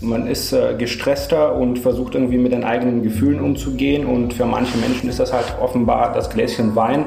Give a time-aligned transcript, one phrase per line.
[0.00, 4.76] Man ist äh, gestresster und versucht irgendwie mit den eigenen Gefühlen umzugehen und für manche
[4.78, 7.06] Menschen ist das halt offenbar das Gläschen Wein.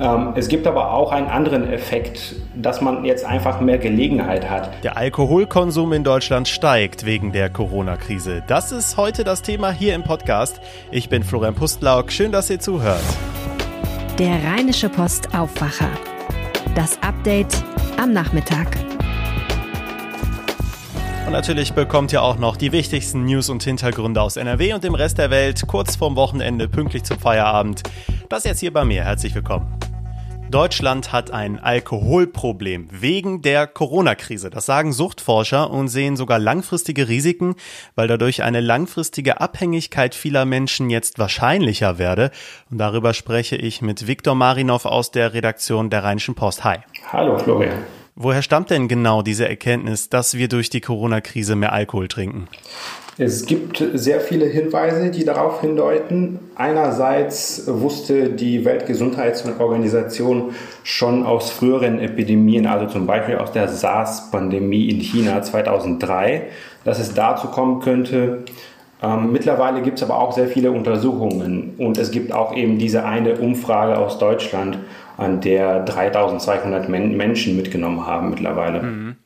[0.00, 4.70] Ähm, es gibt aber auch einen anderen Effekt, dass man jetzt einfach mehr Gelegenheit hat.
[4.82, 8.42] Der Alkoholkonsum in Deutschland steigt wegen der Corona-Krise.
[8.46, 10.60] Das ist heute das Thema hier im Podcast.
[10.90, 12.10] Ich bin Florian Pustlauk.
[12.10, 13.04] Schön, dass ihr zuhört.
[14.18, 15.90] Der Rheinische Post Aufwacher.
[16.74, 17.54] Das Update
[18.00, 18.66] am Nachmittag.
[21.26, 24.94] Und natürlich bekommt ihr auch noch die wichtigsten News und Hintergründe aus NRW und dem
[24.94, 27.82] Rest der Welt kurz vorm Wochenende pünktlich zum Feierabend.
[28.28, 29.04] Das jetzt hier bei mir.
[29.04, 29.66] Herzlich willkommen.
[30.50, 34.50] Deutschland hat ein Alkoholproblem wegen der Corona-Krise.
[34.50, 37.56] Das sagen Suchtforscher und sehen sogar langfristige Risiken,
[37.94, 42.30] weil dadurch eine langfristige Abhängigkeit vieler Menschen jetzt wahrscheinlicher werde.
[42.70, 46.64] Und darüber spreche ich mit Viktor Marinov aus der Redaktion der Rheinischen Post.
[46.64, 46.76] Hi.
[47.10, 47.78] Hallo Florian.
[48.16, 52.46] Woher stammt denn genau diese Erkenntnis, dass wir durch die Corona-Krise mehr Alkohol trinken?
[53.18, 56.38] Es gibt sehr viele Hinweise, die darauf hindeuten.
[56.54, 65.00] Einerseits wusste die Weltgesundheitsorganisation schon aus früheren Epidemien, also zum Beispiel aus der SARS-Pandemie in
[65.00, 66.48] China 2003,
[66.84, 68.44] dass es dazu kommen könnte.
[69.02, 73.04] Ähm, mittlerweile gibt es aber auch sehr viele Untersuchungen und es gibt auch eben diese
[73.04, 74.78] eine Umfrage aus Deutschland,
[75.16, 78.82] an der 3200 Men Menschen mitgenommen haben mittlerweile.
[78.82, 79.16] Mhm.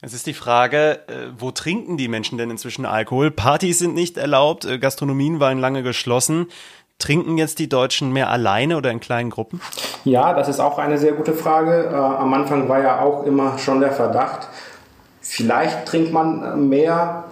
[0.00, 3.32] Es ist die Frage, äh, wo trinken die Menschen denn inzwischen Alkohol?
[3.32, 6.46] Partys sind nicht erlaubt, äh, Gastronomien waren lange geschlossen.
[6.98, 9.60] Trinken jetzt die Deutschen mehr alleine oder in kleinen Gruppen?
[10.04, 11.90] Ja, das ist auch eine sehr gute Frage.
[11.90, 14.48] Äh, am Anfang war ja auch immer schon der Verdacht,
[15.20, 17.24] vielleicht trinkt man mehr.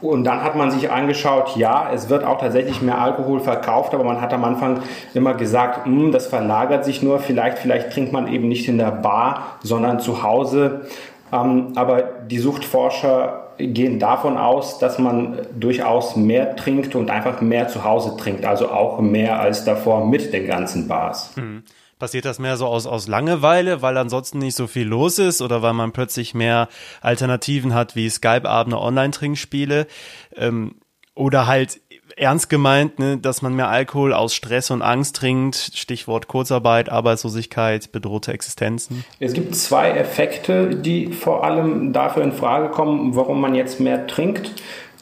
[0.00, 4.04] Und dann hat man sich angeschaut, ja, es wird auch tatsächlich mehr Alkohol verkauft, aber
[4.04, 4.80] man hat am Anfang
[5.14, 8.90] immer gesagt, hm, das verlagert sich nur, vielleicht, vielleicht trinkt man eben nicht in der
[8.90, 10.86] Bar, sondern zu Hause.
[11.32, 17.68] Ähm, aber die Suchtforscher gehen davon aus, dass man durchaus mehr trinkt und einfach mehr
[17.68, 21.36] zu Hause trinkt, also auch mehr als davor mit den ganzen Bars.
[21.36, 21.62] Mhm.
[22.00, 25.62] Passiert das mehr so aus, aus Langeweile, weil ansonsten nicht so viel los ist oder
[25.62, 26.68] weil man plötzlich mehr
[27.02, 29.86] Alternativen hat wie Skype-Abende, Online-Trinkspiele?
[30.34, 30.76] Ähm,
[31.14, 31.80] oder halt
[32.16, 37.92] ernst gemeint, ne, dass man mehr Alkohol aus Stress und Angst trinkt, Stichwort Kurzarbeit, Arbeitslosigkeit,
[37.92, 39.04] bedrohte Existenzen?
[39.18, 44.06] Es gibt zwei Effekte, die vor allem dafür in Frage kommen, warum man jetzt mehr
[44.06, 44.52] trinkt.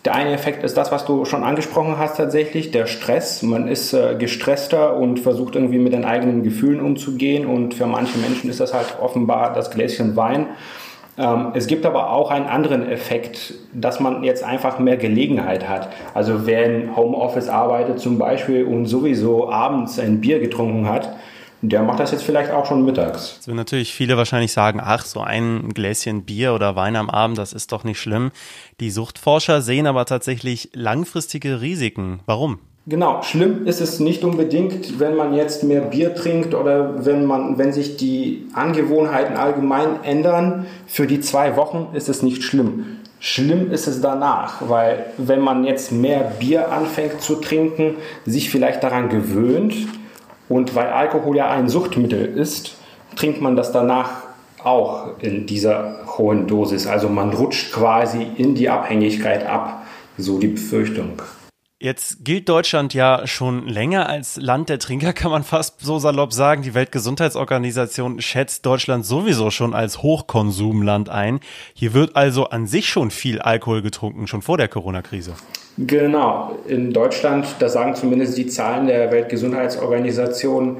[0.08, 3.42] Der eine Effekt ist das, was du schon angesprochen hast tatsächlich, der Stress.
[3.42, 8.16] Man ist äh, gestresster und versucht irgendwie mit den eigenen Gefühlen umzugehen und für manche
[8.16, 10.46] Menschen ist das halt offenbar das Gläschen Wein.
[11.19, 15.91] Ähm, es gibt aber auch einen anderen Effekt, dass man jetzt einfach mehr Gelegenheit hat.
[16.14, 21.16] Also wer in Homeoffice arbeitet zum Beispiel und sowieso abends ein Bier getrunken hat,
[21.60, 23.34] der macht das jetzt vielleicht auch schon mittags.
[23.36, 27.38] Jetzt würden natürlich viele wahrscheinlich sagen, ach, so ein Gläschen Bier oder Wein am Abend,
[27.38, 28.30] das ist doch nicht schlimm.
[28.80, 32.20] Die Suchtforscher sehen aber tatsächlich langfristige Risiken.
[32.26, 32.58] Warum?
[32.86, 37.58] Genau, schlimm ist es nicht unbedingt, wenn man jetzt mehr Bier trinkt oder wenn man,
[37.58, 40.66] wenn sich die Angewohnheiten allgemein ändern.
[40.86, 42.98] Für die zwei Wochen ist es nicht schlimm.
[43.20, 48.82] Schlimm ist es danach, weil wenn man jetzt mehr Bier anfängt zu trinken, sich vielleicht
[48.82, 49.75] daran gewöhnt
[50.48, 52.76] und weil Alkohol ja ein Suchtmittel ist,
[53.16, 54.22] trinkt man das danach
[54.62, 56.86] auch in dieser hohen Dosis.
[56.86, 61.22] Also man rutscht quasi in die Abhängigkeit ab, so die Befürchtung.
[61.81, 66.32] Jetzt gilt Deutschland ja schon länger als Land der Trinker, kann man fast so salopp
[66.32, 66.62] sagen.
[66.62, 71.38] Die Weltgesundheitsorganisation schätzt Deutschland sowieso schon als Hochkonsumland ein.
[71.75, 75.34] Hier wird also an sich schon viel Alkohol getrunken, schon vor der Corona-Krise.
[75.86, 76.58] Genau.
[76.66, 80.78] In Deutschland, das sagen zumindest die Zahlen der Weltgesundheitsorganisation,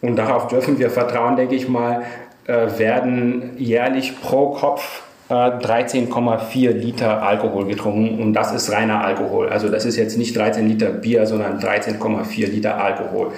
[0.00, 2.02] und darauf dürfen wir vertrauen, denke ich mal,
[2.46, 9.48] äh, werden jährlich pro Kopf 13,4 äh, Liter Alkohol getrunken und das ist reiner Alkohol.
[9.48, 13.28] Also das ist jetzt nicht 13 Liter Bier, sondern 13,4 Liter Alkohol.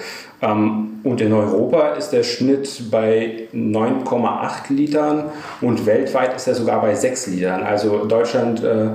[0.41, 5.25] Ähm, und in Europa ist der Schnitt bei 9,8 Litern
[5.61, 7.63] und weltweit ist er sogar bei 6 Litern.
[7.63, 8.87] Also Deutschland äh,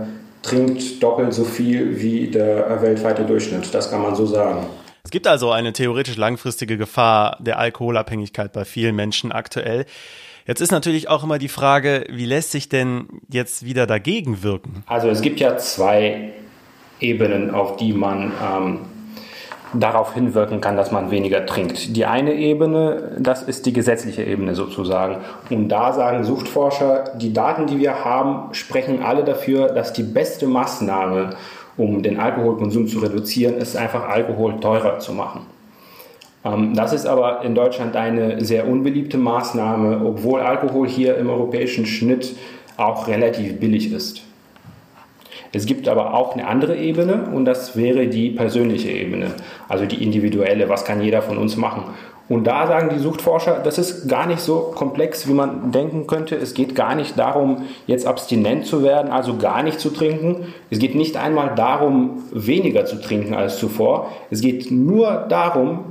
[0.42, 3.72] trinkt doppelt so viel wie der weltweite Durchschnitt.
[3.74, 4.66] Das kann man so sagen.
[5.02, 9.86] Es gibt also eine theoretisch langfristige Gefahr der Alkoholabhängigkeit bei vielen Menschen aktuell.
[10.46, 14.82] Jetzt ist natürlich auch immer die Frage, wie lässt sich denn jetzt wieder dagegen wirken?
[14.86, 16.32] Also es gibt ja zwei
[17.00, 18.78] Ebenen, auf die man ähm,
[19.72, 21.96] darauf hinwirken kann, dass man weniger trinkt.
[21.96, 25.18] Die eine Ebene, das ist die gesetzliche Ebene sozusagen.
[25.48, 30.46] Und da sagen Suchtforscher, die Daten, die wir haben, sprechen alle dafür, dass die beste
[30.46, 31.30] Maßnahme,
[31.76, 35.42] um den Alkoholkonsum zu reduzieren, ist einfach Alkohol teurer zu machen.
[36.44, 41.86] Ähm, das ist aber in Deutschland eine sehr unbeliebte Maßnahme, obwohl Alkohol hier im europäischen
[41.86, 42.34] Schnitt
[42.76, 44.22] auch relativ billig ist.
[45.52, 49.32] Es gibt aber auch eine andere Ebene und das wäre die persönliche Ebene,
[49.68, 51.84] also die individuelle, was kann jeder von uns machen.
[52.28, 56.36] Und da sagen die Suchtforscher, das ist gar nicht so komplex, wie man denken könnte.
[56.36, 60.54] Es geht gar nicht darum, jetzt abstinent zu werden, also gar nicht zu trinken.
[60.70, 64.12] Es geht nicht einmal darum, weniger zu trinken als zuvor.
[64.30, 65.86] Es geht nur darum,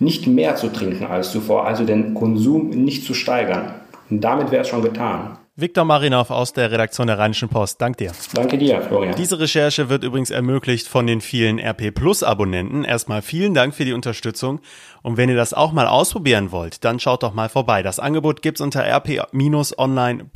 [0.00, 3.74] nicht mehr zu trinken als zuvor, also den Konsum nicht zu steigern.
[4.10, 5.38] Und damit wäre es schon getan.
[5.56, 7.80] Viktor Marinov aus der Redaktion der Rheinischen Post.
[7.80, 8.10] Dank dir.
[8.32, 9.14] Danke dir, Florian.
[9.14, 12.82] Diese Recherche wird übrigens ermöglicht von den vielen RP Plus Abonnenten.
[12.82, 14.60] Erstmal vielen Dank für die Unterstützung.
[15.02, 17.84] Und wenn ihr das auch mal ausprobieren wollt, dann schaut doch mal vorbei.
[17.84, 20.26] Das Angebot gibt's unter rp-online.de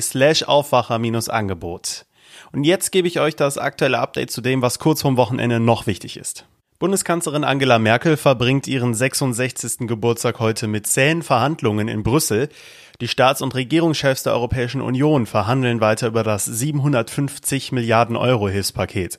[0.00, 2.06] slash Aufwacher-Angebot.
[2.50, 5.86] Und jetzt gebe ich euch das aktuelle Update zu dem, was kurz vorm Wochenende noch
[5.86, 6.46] wichtig ist.
[6.80, 9.88] Bundeskanzlerin Angela Merkel verbringt ihren 66.
[9.88, 12.50] Geburtstag heute mit zähen Verhandlungen in Brüssel.
[13.00, 19.18] Die Staats- und Regierungschefs der Europäischen Union verhandeln weiter über das 750 Milliarden Euro Hilfspaket.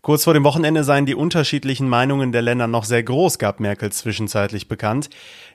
[0.00, 3.90] Kurz vor dem Wochenende seien die unterschiedlichen Meinungen der Länder noch sehr groß, gab Merkel
[3.90, 5.10] zwischenzeitlich bekannt.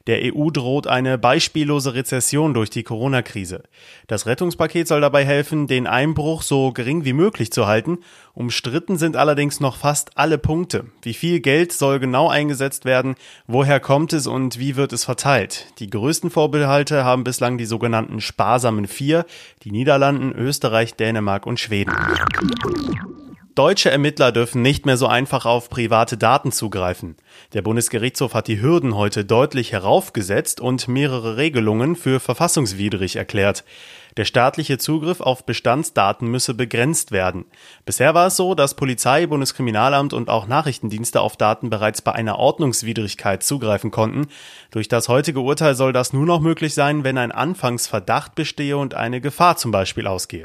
[0.06, 3.64] Der EU droht eine beispiellose Rezession durch die Corona-Krise.
[4.08, 8.00] Das Rettungspaket soll dabei helfen, den Einbruch so gering wie möglich zu halten.
[8.34, 10.88] Umstritten sind allerdings noch fast alle Punkte.
[11.02, 13.16] Wie viel Geld soll genau eingesetzt werden?
[13.48, 15.68] Woher kommt es und wie wird es verteilt?
[15.80, 19.26] Die größten Vorbehalte haben bislang die sogenannten sparsamen Vier,
[19.64, 21.94] die Niederlanden, Österreich, Dänemark und Schweden.
[23.56, 27.18] Deutsche Ermittler dürfen nicht mehr so einfach auf private Daten zugreifen.
[27.54, 33.64] Der Bundesgerichtshof hat die Hürden heute deutlich heraufgesetzt und mehrere Regelungen für verfassungswidrig erklärt.
[34.18, 37.46] Der staatliche Zugriff auf Bestandsdaten müsse begrenzt werden.
[37.86, 42.40] Bisher war es so, dass Polizei, Bundeskriminalamt und auch Nachrichtendienste auf Daten bereits bei einer
[42.40, 44.30] Ordnungswidrigkeit zugreifen konnten.
[44.72, 48.96] Durch das heutige Urteil soll das nur noch möglich sein, wenn ein Anfangsverdacht bestehe und
[48.96, 50.44] eine Gefahr zum Beispiel ausgehe.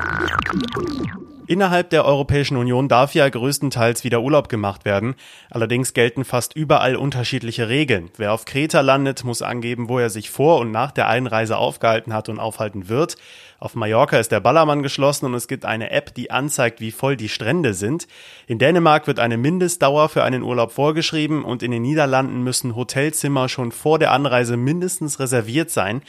[1.49, 5.15] Innerhalb der Europäischen Union darf ja größtenteils wieder Urlaub gemacht werden.
[5.49, 8.11] Allerdings gelten fast überall unterschiedliche Regeln.
[8.19, 12.13] Wer auf Kreta landet, muss angeben, wo er sich vor und nach der Einreise aufgehalten
[12.13, 13.17] hat und aufhalten wird.
[13.59, 17.17] Auf Mallorca ist der Ballermann geschlossen und es gibt eine App, die anzeigt, wie voll
[17.17, 18.09] die Strände sind.
[18.47, 23.49] In Dänemark wird eine Mindestdauer für einen Urlaub vorgeschrieben und in den Niederlanden müssen Hotelzimmer
[23.49, 26.03] schon vor der Anreise mindestens reserviert sein.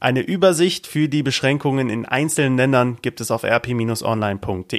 [0.00, 4.78] Eine Übersicht für die Beschränkungen in einzelnen Ländern gibt es auf rp-online.de.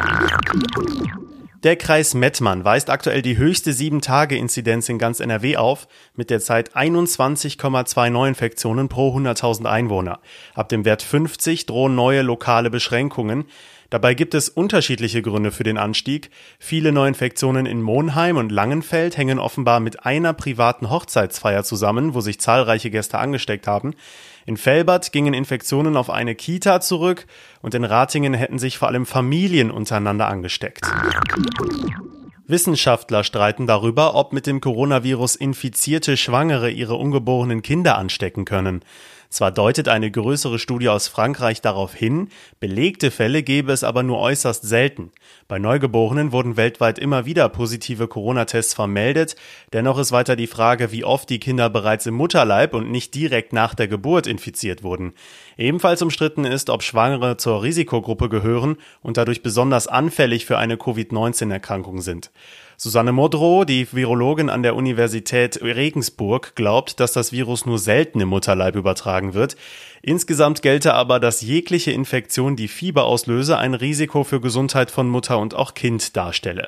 [1.63, 6.73] Der Kreis Mettmann weist aktuell die höchste 7-Tage-Inzidenz in ganz NRW auf, mit der Zeit
[6.73, 10.19] 21,2 Neuinfektionen pro 100.000 Einwohner.
[10.55, 13.43] Ab dem Wert 50 drohen neue lokale Beschränkungen.
[13.89, 16.29] Dabei gibt es unterschiedliche Gründe für den Anstieg.
[16.59, 22.39] Viele Neuinfektionen in Monheim und Langenfeld hängen offenbar mit einer privaten Hochzeitsfeier zusammen, wo sich
[22.39, 23.95] zahlreiche Gäste angesteckt haben.
[24.49, 27.27] In Felbert gingen Infektionen auf eine Kita zurück
[27.61, 30.87] und in Ratingen hätten sich vor allem Familien untereinander angesteckt.
[32.47, 38.81] Wissenschaftler streiten darüber, ob mit dem Coronavirus infizierte Schwangere ihre ungeborenen Kinder anstecken können.
[39.31, 42.29] Zwar deutet eine größere Studie aus Frankreich darauf hin,
[42.59, 45.11] belegte Fälle gäbe es aber nur äußerst selten.
[45.47, 49.35] Bei Neugeborenen wurden weltweit immer wieder positive Corona-Tests vermeldet,
[49.71, 53.53] dennoch ist weiter die Frage, wie oft die Kinder bereits im Mutterleib und nicht direkt
[53.53, 55.13] nach der Geburt infiziert wurden.
[55.57, 62.01] Ebenfalls umstritten ist, ob Schwangere zur Risikogruppe gehören und dadurch besonders anfällig für eine Covid-19-Erkrankung
[62.01, 62.31] sind.
[62.81, 68.29] Susanne Modrow, die Virologin an der Universität Regensburg, glaubt, dass das Virus nur selten im
[68.29, 69.57] Mutterleib übertragen wird.
[70.01, 75.39] Insgesamt gelte aber, dass jegliche Infektion, die Fieber auslöse, ein Risiko für Gesundheit von Mutter
[75.39, 76.67] und auch Kind darstelle.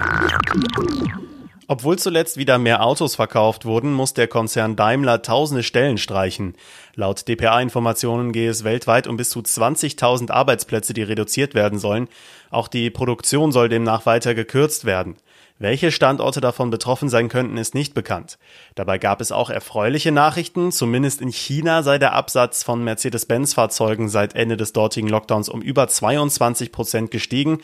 [1.69, 6.55] Obwohl zuletzt wieder mehr Autos verkauft wurden, muss der Konzern Daimler tausende Stellen streichen.
[6.93, 12.09] Laut DPA-Informationen gehe es weltweit um bis zu 20.000 Arbeitsplätze, die reduziert werden sollen.
[12.49, 15.15] Auch die Produktion soll demnach weiter gekürzt werden.
[15.61, 18.39] Welche Standorte davon betroffen sein könnten, ist nicht bekannt.
[18.73, 20.71] Dabei gab es auch erfreuliche Nachrichten.
[20.71, 25.87] Zumindest in China sei der Absatz von Mercedes-Benz-Fahrzeugen seit Ende des dortigen Lockdowns um über
[25.87, 27.59] 22 Prozent gestiegen.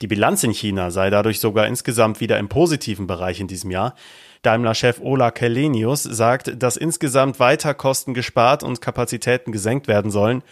[0.00, 3.96] Die Bilanz in China sei dadurch sogar insgesamt wieder im positiven Bereich in diesem Jahr.
[4.40, 10.42] Daimler-Chef Ola Kellenius sagt, dass insgesamt weiter Kosten gespart und Kapazitäten gesenkt werden sollen.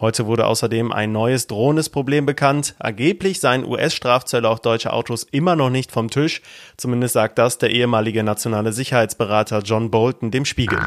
[0.00, 2.76] Heute wurde außerdem ein neues drohendes Problem bekannt.
[2.78, 6.40] Angeblich seien US-Strafzölle auf deutsche Autos immer noch nicht vom Tisch.
[6.76, 10.78] Zumindest sagt das der ehemalige nationale Sicherheitsberater John Bolton dem Spiegel.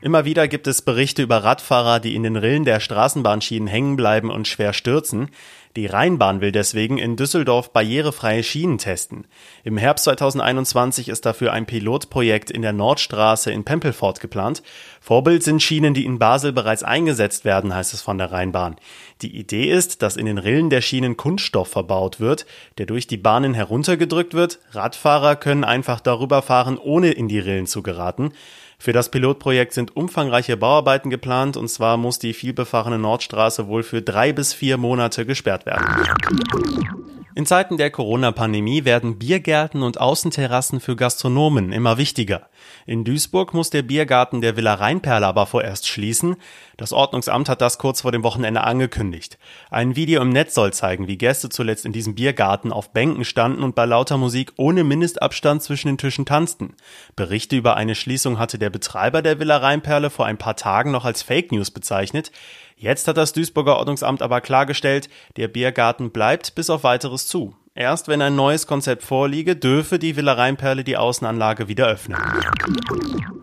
[0.00, 4.30] Immer wieder gibt es Berichte über Radfahrer, die in den Rillen der Straßenbahnschienen hängen bleiben
[4.30, 5.28] und schwer stürzen.
[5.74, 9.26] Die Rheinbahn will deswegen in Düsseldorf barrierefreie Schienen testen.
[9.64, 14.62] Im Herbst 2021 ist dafür ein Pilotprojekt in der Nordstraße in Pempelfort geplant.
[15.00, 18.76] Vorbild sind Schienen, die in Basel bereits eingesetzt werden, heißt es von der Rheinbahn.
[19.22, 22.44] Die Idee ist, dass in den Rillen der Schienen Kunststoff verbaut wird,
[22.76, 24.58] der durch die Bahnen heruntergedrückt wird.
[24.72, 28.32] Radfahrer können einfach darüber fahren, ohne in die Rillen zu geraten.
[28.82, 34.02] Für das Pilotprojekt sind umfangreiche Bauarbeiten geplant und zwar muss die vielbefahrene Nordstraße wohl für
[34.02, 35.86] drei bis vier Monate gesperrt werden.
[37.36, 42.48] In Zeiten der Corona-Pandemie werden Biergärten und Außenterrassen für Gastronomen immer wichtiger.
[42.84, 46.34] In Duisburg muss der Biergarten der Villa Rheinperle aber vorerst schließen.
[46.82, 49.38] Das Ordnungsamt hat das kurz vor dem Wochenende angekündigt.
[49.70, 53.62] Ein Video im Netz soll zeigen, wie Gäste zuletzt in diesem Biergarten auf Bänken standen
[53.62, 56.74] und bei lauter Musik ohne Mindestabstand zwischen den Tischen tanzten.
[57.14, 61.04] Berichte über eine Schließung hatte der Betreiber der Villa Rheinperle vor ein paar Tagen noch
[61.04, 62.32] als Fake News bezeichnet.
[62.76, 67.54] Jetzt hat das Duisburger Ordnungsamt aber klargestellt, der Biergarten bleibt bis auf weiteres zu.
[67.74, 72.18] Erst wenn ein neues Konzept vorliege, dürfe die Villa Rheinperle die Außenanlage wieder öffnen.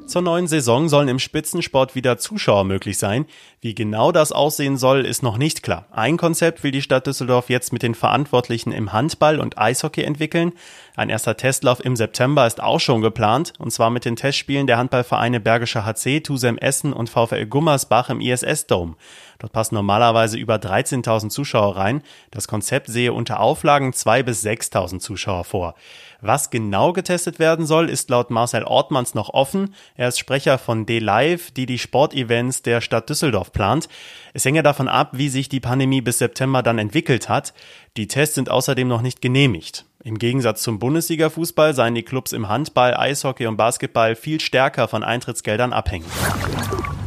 [0.06, 3.26] Zur neuen Saison sollen im Spitzensport wieder Zuschauer möglich sein.
[3.60, 5.88] Wie genau das aussehen soll, ist noch nicht klar.
[5.92, 10.54] Ein Konzept will die Stadt Düsseldorf jetzt mit den Verantwortlichen im Handball und Eishockey entwickeln.
[11.00, 14.78] Ein erster Testlauf im September ist auch schon geplant, und zwar mit den Testspielen der
[14.78, 18.96] Handballvereine Bergischer HC, Tusem Essen und VfL Gummersbach im ISS Dome.
[19.38, 22.04] Dort passen normalerweise über 13.000 Zuschauer rein.
[22.32, 25.76] Das Konzept sehe unter Auflagen 2.000 bis 6.000 Zuschauer vor.
[26.22, 29.74] Was genau getestet werden soll, ist laut Marcel Ortmanns noch offen.
[29.96, 33.88] Er ist Sprecher von D-Live, die die Sportevents der Stadt Düsseldorf plant.
[34.34, 37.54] Es hänge davon ab, wie sich die Pandemie bis September dann entwickelt hat.
[37.96, 39.86] Die Tests sind außerdem noch nicht genehmigt.
[40.04, 45.04] Im Gegensatz zum Bundesliga-Fußball seien die Clubs im Handball, Eishockey und Basketball viel stärker von
[45.04, 46.08] Eintrittsgeldern abhängig.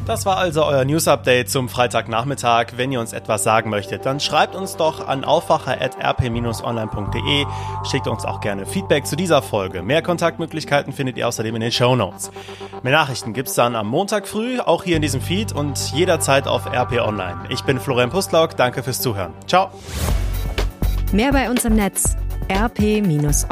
[0.05, 2.73] Das war also euer News Update zum Freitagnachmittag.
[2.77, 7.47] Wenn ihr uns etwas sagen möchtet, dann schreibt uns doch an aufwacher.rp-online.de.
[7.89, 9.83] Schickt uns auch gerne Feedback zu dieser Folge.
[9.83, 12.33] Mehr Kontaktmöglichkeiten findet ihr außerdem in den Show Notes.
[12.83, 16.67] Mehr Nachrichten gibt's dann am Montag früh, auch hier in diesem Feed und jederzeit auf
[16.67, 17.39] RP Online.
[17.49, 19.33] Ich bin Florian Pustlauk, danke fürs Zuhören.
[19.47, 19.71] Ciao.
[21.13, 22.17] Mehr bei uns im Netz
[22.51, 23.51] rp-online.de